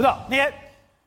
[0.00, 0.50] 不知道那天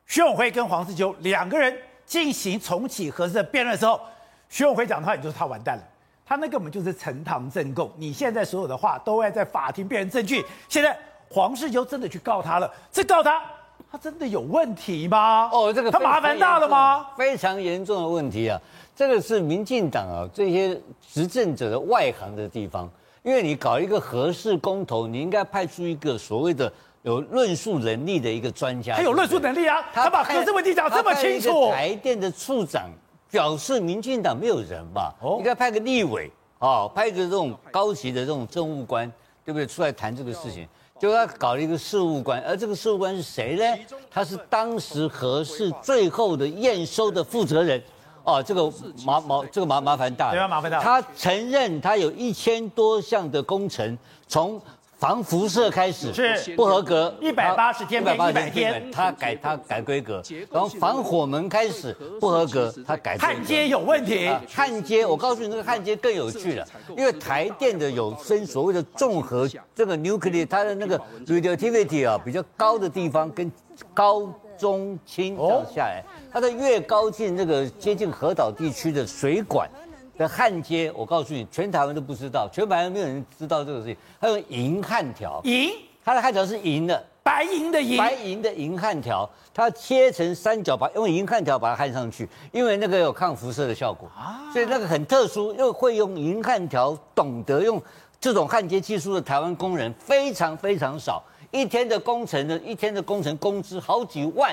[0.06, 4.00] 徐永辉跟黄世修两个人进行重启核四的辩论的时候，
[4.48, 5.82] 徐永辉讲的话，你就是他完蛋了，
[6.24, 10.46] 他那根本就是呈堂证供，你现在所有的话都要在法庭变成证据。
[10.68, 10.96] 现在
[11.28, 13.42] 黄世修真的去告他了，这告他，
[13.90, 15.50] 他真的有问题吗？
[15.52, 17.08] 哦，这个他麻烦大了吗？
[17.16, 18.60] 非常严重的问题啊！
[18.94, 22.88] 这个是民进党啊这些执政者的外行的地方。
[23.24, 26.72] 因为你搞一个合适公投，你应该派出一个所谓的
[27.04, 28.96] 有论述能力的一个专家。
[28.96, 31.70] 他有论述能力啊，他把核四问题讲这么清楚。
[31.70, 32.90] 台电的处长
[33.30, 35.14] 表示，民进党没有人吧？
[35.20, 39.06] 哦，应该派个立委啊，派一个这种高级的这种政务官，
[39.44, 39.66] 对不对？
[39.66, 40.66] 出来谈这个事情，
[40.98, 43.96] 就他搞了一个事务官，而这个事务官是谁呢？
[44.10, 47.82] 他是当时核四最后的验收的负责人。
[48.24, 48.72] 哦，这个
[49.04, 50.82] 麻麻这个麻麻烦大了，麻烦大了。
[50.82, 54.58] 他承认他有一千多项的工程，从
[55.04, 56.56] 防辐射开始是。
[56.56, 63.18] 不合格，一百八十天，一百八十天，他改他改规格，然后防火门开始不合格，他改。
[63.18, 73.52] 焊接有问题，焊接，我告诉你，那个焊接更有趣了，因为台电的有分所谓的综合这个 nuclear，它的那个 radioactivity 啊比较高的地方跟
[73.92, 74.32] 高。
[74.56, 79.68] 中轻这样下来，它的越高进那个接近核岛地区的水管
[80.16, 83.96] 的焊接，我告诉你，全台湾都不知道，全台湾没有人知道这个事情。
[84.20, 85.70] 它用银焊条，银，
[86.04, 97.82] 它的焊条是银的，白银的银，白银的银焊条，它切成三角，把用银焊条把它焊上去，因为那个有抗辐射的效果啊，所以那个很特殊，又会用银焊条，懂得用
[98.20, 101.22] 这种焊接技术的台湾工人非常非常少。
[101.50, 104.52] 一天的工程呢一天的工程工资好几万，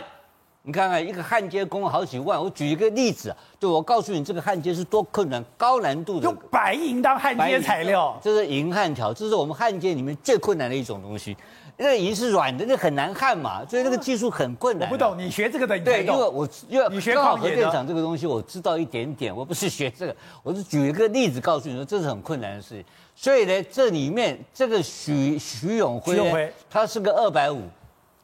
[0.64, 2.40] 你看看一个焊接工好几万。
[2.42, 6.24] 我举一个例子啊，就我告诉你这个焊接是多困难、高难度的。
[6.24, 11.36] 用白银当焊接材料，这是银焊条，这是我们焊接里面最困难的一种东西。
[11.78, 14.88] 那个银是软的，那很难焊嘛，所以那个技术很困难。
[14.88, 19.36] 我不懂，你学这个的，对，因为我因为你学考核电厂这个东西，我知道一点点。
[19.36, 22.86] 我不是学这个，我是举一个例子告诉你说，这是很困难的事情。
[23.16, 27.64] 所以呢，这里面这个许许永辉，他是个二百五，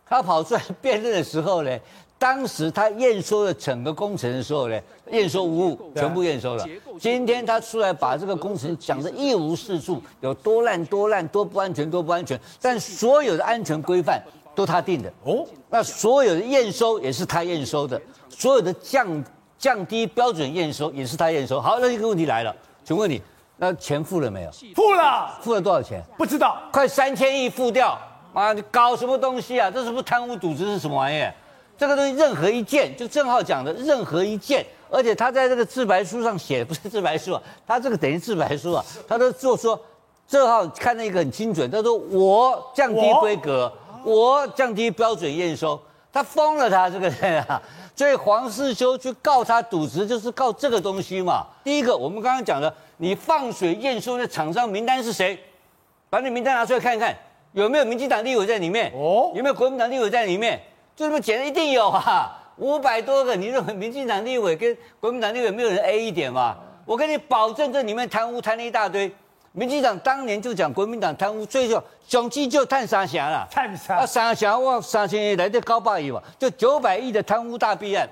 [0.05, 1.79] 他跑出来 辩论的时候呢，
[2.19, 4.79] 当时他验收了整个工程的时候呢，
[5.11, 6.65] 验收无误，全部验收了。
[6.99, 14.21] 今天他出来把这个工程讲得一无是处，有多烂多烂，多不安全多不安全，但所有的安全规范
[14.55, 15.45] 都他定的哦。
[15.69, 19.23] 那所有的验收也是他验收的，所有的降
[19.57, 21.61] 降低标准验收也是他验收。
[21.61, 23.21] 好，那一个问题来了，请问你。
[23.59, 24.51] 那钱付了没有？
[24.75, 25.99] 付了，付了多少钱？
[26.15, 27.97] 不知道，快三千亿付掉。
[28.31, 29.71] 啊，你搞什么东西啊？
[29.71, 31.33] 这是不是贪污渎职是什么玩意儿？
[31.77, 39.79] 这个东西任何一件，就郑浩讲的任何一件，而且他在这个自白书上写，不是自白书啊，他这个等于自白书啊，他都做说，
[40.27, 43.71] 郑浩看那个很精准，他说我降低规格，
[44.03, 45.79] 我，降低标准验收，
[46.11, 47.61] 他疯了，他这个人啊。
[47.95, 51.47] 所以黄世修去告他渎职，就是告这个东西嘛。
[51.63, 55.39] 第一个，我们刚刚讲的，你放水验收的厂商名单是谁？
[56.07, 57.17] 把你名单拿出来看一看，
[57.53, 58.91] 有没有民进党立委在里面？
[58.95, 60.61] 哦，有没有国民党立委在里面？
[60.97, 66.57] 就这么简单，一定有啊，五百多个，你认为民进党立委跟国民党立委没有人 A 一点吗？
[66.85, 69.13] 我跟你保证，这里面贪污贪了一大堆。
[69.51, 73.95] 民进党当年就讲国民党贪污，最后总计就贪三峡了，贪三？
[73.99, 78.09] 啊，三峡哇三千亿来的高八亿嘛，就九百亿的贪污大弊案。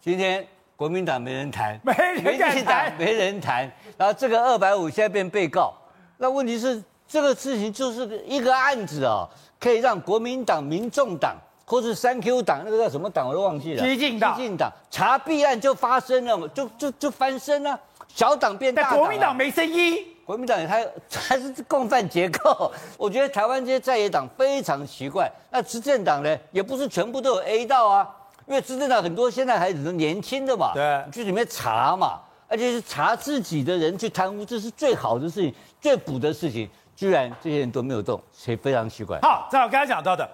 [0.00, 0.44] 今天
[0.74, 3.70] 国民党没人谈，没人敢谈，没人谈。
[3.96, 5.72] 然后这个二百五现在变被告，
[6.16, 9.28] 那问题是这个事情就是一个案子啊，
[9.60, 14.70] 可以让国民党、民众党或是三 Q 党那个叫什么党我都忘记了，激进党，激进党。
[14.90, 18.90] 查弊案就发生了嘛，就就就翻身了，小党变大党。
[18.92, 20.06] 但国民党没声音。
[20.24, 25.30] 国民党也还还是共犯结构， 我觉得台湾这些在野党非常奇怪。
[25.50, 28.08] 那执政党呢，也不是全部都有 A 到啊，
[28.46, 36.66] 因为执政党很多现在还是年轻的嘛，对，去里面查嘛，而且是查自己的人去贪污，这是最好的事情，最补的事情，
[36.96, 39.18] 居然这些人都没有动，所以非常奇怪。
[39.20, 40.26] 好，正好刚才讲到的，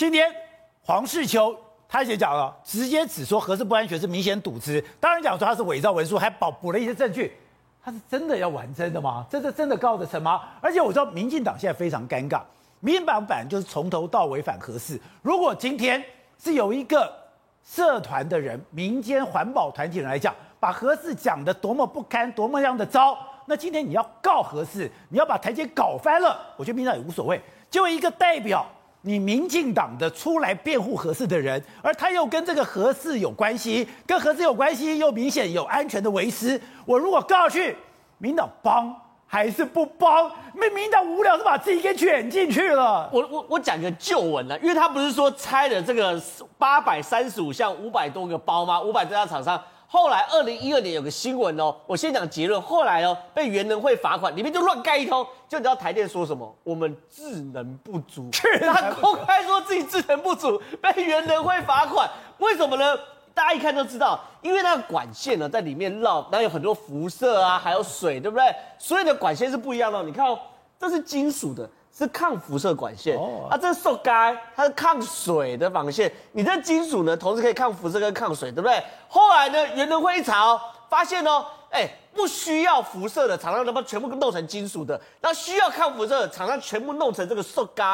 [0.00, 0.34] 今天
[0.80, 1.54] 黄世秋
[1.86, 7.36] 他也讲了，直接只说核四不安全是明显赌资，当然讲说他是伪造文书，还保补了一些证据。
[7.84, 9.26] 他是真的要玩真的吗？
[9.28, 10.40] 这是真的告得成吗？
[10.62, 12.40] 而且我知道民进党现在非常尴尬，
[12.80, 14.98] 民进党本来就是从头到尾反核四。
[15.20, 16.02] 如果今天
[16.42, 17.14] 是有一个
[17.62, 27.38] 社团的人、民间环保团体人来讲，把核四讲得多么不堪、多么样的糟，那今天你要告核四，你要把台阶搞翻了，我觉得民进党也无所谓。
[27.68, 28.66] 就一个代表
[29.02, 36.60] 你民进党的出来辩护合适的人，而他又跟这个合适有关系，跟合适有关系又明显有安全的为师。
[36.84, 37.76] 我如果告去，
[38.18, 38.94] 民党帮
[39.26, 40.30] 还是不帮？
[40.52, 43.08] 民民党无聊是把自己给卷进去了。
[43.12, 46.20] 我我我讲个旧闻了，因为他不是说拆了这个
[46.58, 48.80] 八百三十五项五百多个包吗？
[48.80, 49.58] 五百多家厂商。
[49.92, 52.62] 后来二零一二年有个新闻哦，我先讲结论。
[52.62, 55.26] 后来哦，被原能会罚款，里面就乱盖一通。
[55.48, 56.56] 就你知道台电说什么？
[56.62, 62.08] 我们 智能不足，他公开说自己智能不足，被原能会罚款。
[62.38, 62.96] 为什么呢？
[63.34, 68.44] 大家一看就知道，因为那个管线呢在里面绕，然后有很多辐射啊，还有水，对不对？
[68.78, 70.00] 所有的管线是不一样的。
[70.04, 70.38] 你看哦，
[70.78, 71.68] 这是金属的。
[72.00, 73.46] 是抗辐射管线，oh.
[73.52, 76.10] 啊，这是塑胶，它是抗水的防线。
[76.32, 78.82] 你这金属呢，同时可以抗辐射跟抗水，对不对？
[79.06, 80.58] 后来呢，袁仁辉一查哦，
[80.88, 84.98] 发现哦，哎，不需要辐射的厂商能不能全部弄成金属的？
[85.20, 87.84] 然后需要抗辐射的厂商全部弄成这个塑胶，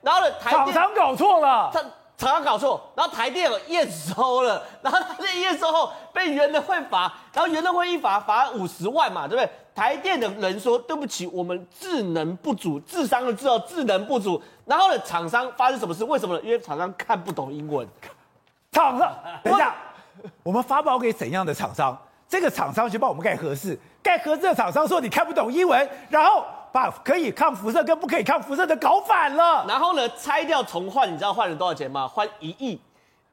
[0.00, 1.70] 然后呢，台厂商搞错了。
[2.20, 9.50] 厂商搞错，然后台电有验收了， 然后他在验收后被原能会罚，然后原能会一罚罚五十万嘛，对不对？
[9.74, 14.40] 台电的人说对不起，我们智能不足，智商的智哦，智能不足。
[14.66, 16.04] 然后呢，厂商发生什么事？
[16.04, 16.42] 为什么呢？
[16.44, 17.88] 因为厂商看不懂英文。
[18.72, 19.10] 厂商，
[19.42, 19.74] 等一下，
[20.42, 21.96] 我们发包给怎样的厂商？
[22.28, 26.44] 这个厂商去帮我们盖合适，盖合适的厂商说你看不懂英文，然后。
[26.72, 32.06] 把可以抗辐射跟不可以抗辐射的搞反了，然后呢，拆掉重换，你知道换了多少钱吗？
[32.06, 32.80] 换一亿，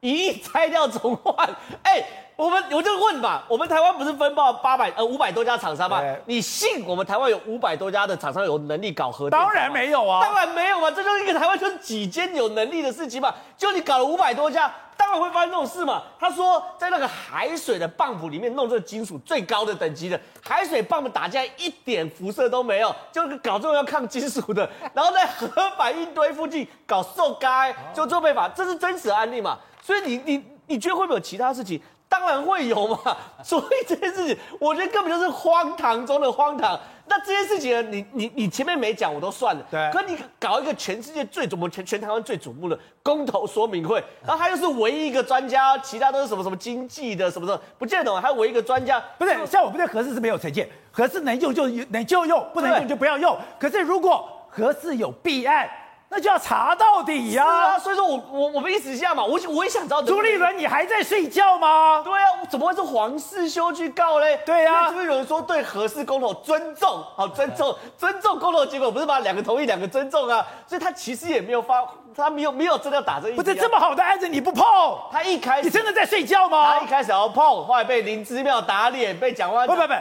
[0.00, 1.48] 一亿拆掉重换。
[1.82, 2.02] 哎，
[2.36, 6.02] 我们我就问吧，我们台湾不是分包八百呃五百多家厂商吗？
[6.26, 9.40] 你信我们台湾有五百多家的厂商有能力搞核电？
[9.40, 14.72] 当然没有啊，当然没有嘛，这就是一个台湾就是几间有能力的事情嘛，就你搞了五百多家。
[15.08, 16.02] 当然会发生这种事嘛。
[16.20, 29.58] 他说，在那个海水的泵浦里面弄这个金属最高的等级的海水泵浦打架一点辐射都没有，就是搞这种要抗金属的， 然后在核反应堆附近搞受该，就做被罚，这是真实的案例嘛。
[29.80, 31.80] 所以你你你觉得会不会有其他事情？
[32.08, 32.98] 当然会有嘛。
[33.44, 36.78] 所以这件事情，我觉得根本就是荒唐中的荒唐。
[37.10, 39.90] 那这件事情呢，你你你前面没讲我都算了，对。
[39.90, 53.34] 可你搞一个全世界最瞩目、全全台湾最瞩目的公投说明会，然后他又是唯一一个专家，其他都是什么什么经济的什么什么，不见得，还有唯一一个专家，不是像我们这合适是没有成见，合适能用就能就用，不能用就不要用。
[53.58, 55.66] 可是如果合适有弊案。
[56.10, 57.44] 那就要查到底呀！
[57.44, 62.00] 啊，所以说我我我们一直这样嘛，我我也想知道朱立伦，你还在睡觉吗？
[62.02, 64.40] 对啊，怎么会是黄世修去告嘞？
[64.46, 70.46] 对啊，是不是有人说对核四公投尊重，好尊重 尊重公投结果，不是把两个同意两个尊重啊？
[70.66, 74.64] 所以他其实也没有发，他没有没有真的要打这一，不是这么好的案子你不碰？
[75.12, 76.78] 他一开始你真的在睡觉吗？
[76.78, 79.92] 他一开始要碰，后来被林之妙打脸，被蒋万不不不，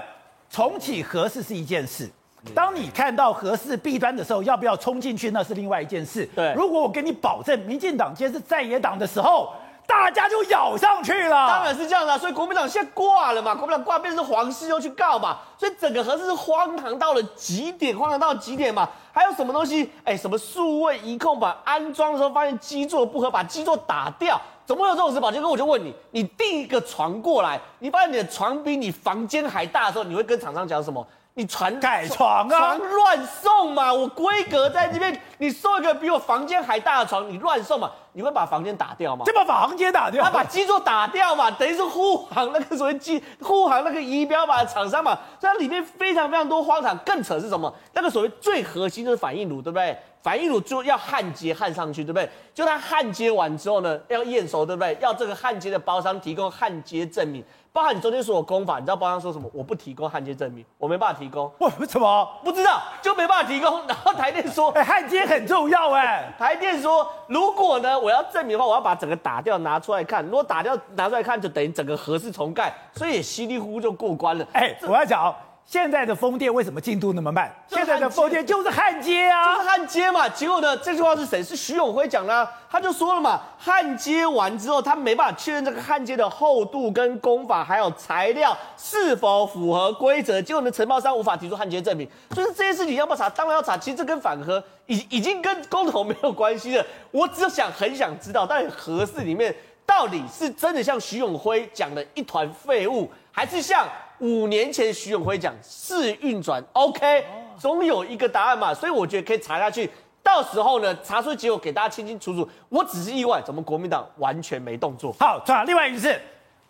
[0.50, 2.10] 重启合适是一件事。
[2.56, 6.26] 当你看到合适弊端的时候，要不要冲进去，那是另外一件事。
[6.36, 9.52] 对，如果我跟你保证，民进党今天是在野党的时候，
[9.86, 11.48] 大家就咬上去了。
[11.48, 18.88] 当然是这样的，所以国民党现在挂了嘛，国民党挂变成黄世又去告嘛，所以整个合适是荒唐到了极点，荒唐到极点嘛。
[19.12, 19.90] 还有什么东西？
[20.04, 25.20] 哎，什么数位移控板安装的时候发现基座不合，把基座打掉，怎么会有这种事？
[25.20, 31.06] 宝杰哥，我就问你，你订一个床过来，你发现你的床比你房间还大的时候，你会跟厂商讲什么？
[31.38, 33.94] 你传改床啊，床乱送嘛？
[33.94, 37.92] 我规格在这边，你送一个比我房间还大的床，你乱送嘛？
[38.14, 39.24] 你会把房间打掉吗？
[39.24, 41.52] 这把房间打掉，他把基座打掉嘛？
[41.52, 45.16] 等于是护航那个所谓基 护航那个仪表板厂商嘛？
[45.40, 46.98] 所以它里面非常非常多荒唐。
[47.06, 47.72] 更扯是什么？
[47.94, 49.96] 那个所谓最核心就是反应炉，对不对？
[50.28, 52.30] 反应炉就要焊接焊上去，对不对？
[52.54, 54.98] 就它焊接完之后呢，要验收，对不对？
[55.00, 57.42] 要这个焊接的包商提供焊接证明。
[57.72, 59.50] 包含你昨天说我工法，你知道包商说什么？
[59.54, 61.50] 我不提供焊接证明，我没办法提供。
[61.60, 62.30] 为什么？
[62.44, 63.80] 不知道，就没办法提供。
[63.88, 66.30] 然后台电说，哎，焊接很重要哎。
[66.38, 70.22] 台电说，如果呢，我要证明的话，我要把整个打掉拿出来看。
[70.26, 74.46] 如果打掉拿出来看，就等于整个核是重盖，所以也稀里糊涂就过关了。
[74.52, 75.34] 哎，我要讲。
[75.68, 77.54] 现在的风电为什么进度那么慢？
[77.68, 80.30] 现在的风电就是焊接啊，就是焊接嘛。
[80.30, 81.44] 结果呢，这句话是谁？
[81.44, 92.10] 是徐永辉讲的，他就说了嘛，焊接完之后，他没办法确认这个焊接的厚度跟工法还有材料是否符合规则，结果呢，承包商无法提出焊接证明。
[92.34, 93.30] 所以这些事情要不要查？
[93.30, 93.78] 当然要查。
[93.78, 96.86] 其实这跟反核已已经跟公投没有关系了。
[97.12, 99.54] 我只想很想知道，到底核四里面
[99.86, 103.86] 到底是真的像徐永辉讲的一团废物，还是像？
[104.20, 107.24] 五年前徐永辉讲试运转，OK，
[107.58, 109.90] 总有一个答案嘛，所以我觉得可以查下去，
[110.24, 112.48] 到时候呢，查出结果给大家清清楚楚。
[112.70, 115.14] 我只是意外，怎么国民党完全没动作？
[115.20, 116.20] 好，转另外一个是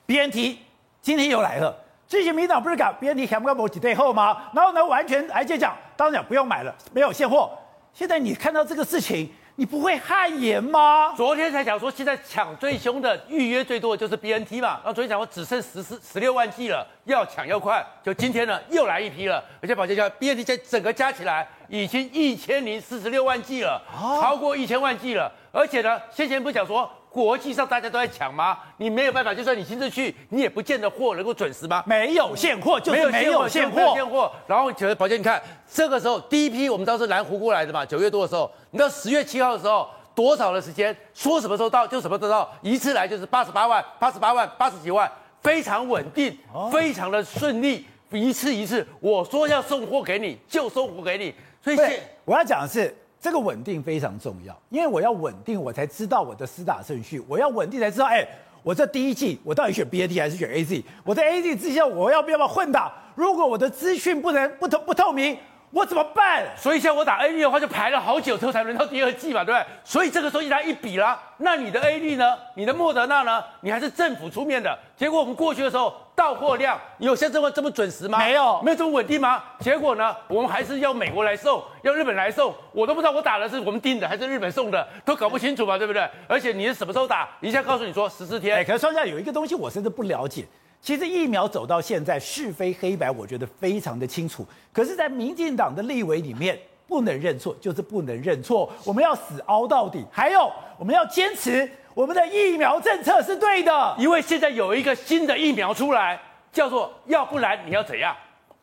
[0.05, 0.57] BNT，
[1.01, 1.75] 今天又来了。
[2.07, 4.49] 之前民党不是讲 BNT 还不够几对后吗？
[4.53, 7.49] 然后呢，完全而且讲，当然讲不用买了，没有现货。
[7.93, 11.15] 现在你看到这个事情，你不会汗颜吗？
[11.17, 14.77] 昨天才讲说，现在抢最凶的、预约最多的就是 BNT 嘛。
[14.83, 17.83] 然后昨天讲说只剩十四、十六万剂了，要抢要快。
[18.03, 19.43] 就今天呢，又来一批了。
[19.59, 23.81] 而且保健叫，BNT 在整个加起来已经一千零四十六万剂了，
[24.21, 25.31] 超过一千万剂了。
[25.51, 26.87] 而且呢，先前不是讲说。
[27.17, 28.59] 国际上大家都在抢吗？
[28.77, 31.83] 你没有办法，就算你亲自去，你也不见得货能够准时吗？
[31.87, 33.75] 没有现货，就是没有现货。
[33.75, 34.31] 没有现货。
[34.45, 46.37] 然后觉得宝杰，你看这个时候第一批我们知道是蓝湖过来的嘛，九月多的时候，你知道十月七号的时候多少的时间，说什么时候到就什么时候到，一次来就是八十八万、八十八万、八十几万，非常稳定，
[46.71, 51.33] 非常的顺利，一次一次，我说要送货给你就送货给你。
[51.63, 51.77] 所以
[52.25, 52.95] 我要讲的是。
[53.19, 57.21] 这个稳定非常重要，因为我要稳定，我才知道我的施打顺序。
[57.27, 58.27] 我要稳定，才知道，哎，
[58.63, 60.83] 我这第一季我到底选 B A T 还是选 AZ？
[61.03, 62.93] 我在 AZ 之下，我要不要不要混打？
[63.15, 65.37] 如果我的资讯不能不透不透明，
[65.71, 66.45] 我怎么办？
[66.55, 69.65] 所以像我打 AZ 的话，就排了好久之后才轮到第二季嘛，对不对？
[69.83, 72.37] 所以这个时候一来一比啦，那你的 AZ 呢？
[72.55, 73.43] 你的莫德纳呢？
[73.61, 74.77] 你还是政府出面的。
[74.95, 75.93] 结果我们过去的时候。
[76.17, 78.17] 到货量有像这么这么准时吗？
[78.17, 79.43] 没有，没有这么稳定吗？
[79.59, 86.09] 结果呢，我们还是要美国来送，要日本来送，我都不知道我打的是我们订的还是日本送的，都搞不清楚嘛，对不对？
[86.27, 87.29] 而且你是什么时候打？
[87.39, 88.57] 一下告诉你说十四天。
[88.57, 90.43] 哎，可是双下有一个东西我甚至不了解，
[90.81, 94.45] 其实疫苗走到现在是非黑白，我觉得非常的清楚。
[94.71, 96.57] 可是，在民进党的立委里面，
[96.87, 100.05] 不能认错就是不能认错，我们要死熬到底。
[100.11, 101.69] 还有，我们要坚持。
[101.93, 106.17] 我们的疫苗政策是对的，因为现在有一个新的疫苗出来，
[106.53, 108.15] 叫做要不然你要怎样，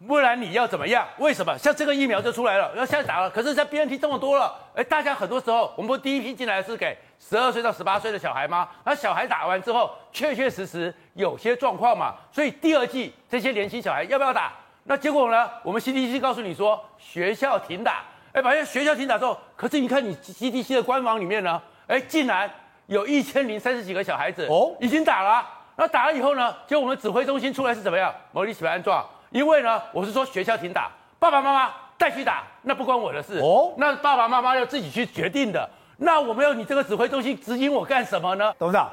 [0.07, 1.05] 不然你要怎么样？
[1.19, 1.59] 为什么？
[1.59, 8.69] 像这个疫苗就出来了，要现在打了，可是在 BNT 这么多了，哎，大家很多时候，我们第一批进来是给十二岁到十八岁的小孩吗？
[8.85, 14.53] 那小孩打完之后，确确实实有些状况嘛，所以第二季这些年轻小孩要不要打？
[14.85, 15.51] 那结果呢？
[15.63, 22.51] 我们 CDC 告诉你说学校停打，哎，发现学校停打之后，可是你看你 CDC 的官网里面呢，哎，竟然。
[22.87, 28.15] 有一千零三十几个小孩子哦，已经打了，啊，那打了以后呢，就我们指挥中心出来是怎么样？
[28.31, 35.67] 模拟起来安装，因为呢，我是说学校停打，爸爸妈妈带去打，那不关我的事哦，那爸爸妈妈要自己去决定的，
[35.97, 38.53] 那我没有你这个指挥中心指引我干什么呢？
[38.59, 38.91] 董事长，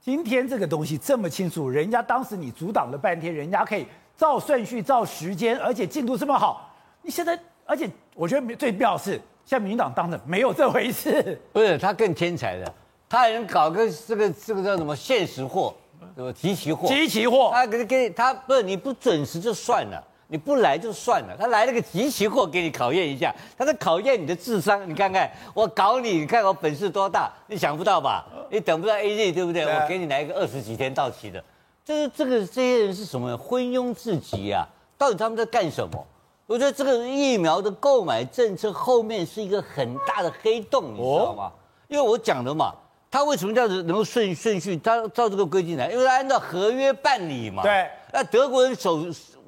[0.00, 3.86] 今天这个东西这么清楚，人家当时你阻挡了半天，人家可以
[4.16, 12.74] 照顺序、照时间，而且进度这么好，你现在，而且我觉得最妙是，像民进党当的没有这回事，不是他更天才的。
[13.10, 15.74] 他还能搞个这个这个叫什么现实货，
[16.14, 16.86] 什么即期货？
[16.88, 28.26] 即期货，他给给他不是你不准时就算了，你不来就算了，他来了个即期货给你考验一下，他在考验你的智商，你看看我搞你，你看我本事多大，你想不到吧？
[28.50, 29.64] 你等不到 AZ 对不对？
[29.64, 31.42] 我给你来一个二十几天到期的，
[31.84, 34.66] 就是这个这些人是什么昏庸至极啊？
[34.98, 36.06] 到底他们在干什么？
[36.46, 41.50] 我觉得这个疫苗的购买政策后面是一个很大的黑洞，你知道吗？
[41.88, 42.74] 因为我讲的嘛。
[43.10, 44.76] 他为什么这样子能够顺顺序？
[44.76, 47.62] 他照这个规定来，因为他按照合约办理嘛。
[47.62, 47.88] 对。
[48.12, 48.76] 那德国人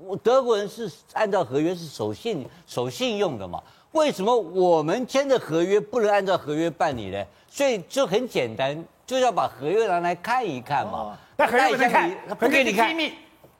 [0.09, 3.63] 守，德国人是按照合约是守信守信用的嘛？
[3.93, 7.25] 为什么我们签的合约不能按照合约办理呢？
[7.49, 11.19] 所以就很简单，就要把合约拿来看一看嘛。
[11.37, 12.97] 那合约不看，不给你看，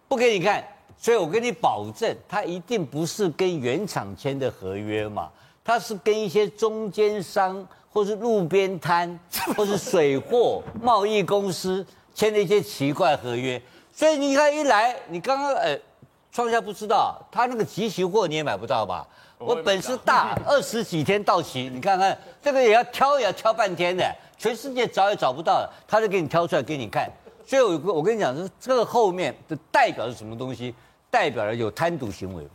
[0.09, 0.65] 不给你看。
[0.97, 5.31] 所以我跟你保证，他一定不是跟原厂签的合约嘛，
[5.65, 7.67] 他是跟一些中间商。
[7.93, 9.19] 或是路边摊，
[9.57, 13.61] 或是水货贸易公司签的一些奇怪合约，
[13.93, 15.77] 所以你看一来，你刚刚呃，
[16.33, 19.07] 创下不知道，他那个集齐货你也买不到吧？
[19.39, 24.05] 我本事大， 二十几天到期，你看看这个也要挑，也要挑半天的，
[24.37, 27.11] 全世界找也找不到了，他就给你挑出来给你看。
[27.47, 30.75] 所以我我跟你讲，这这个后面的代表是什么东西？
[31.11, 32.51] 代表了有贪渎行为嘛？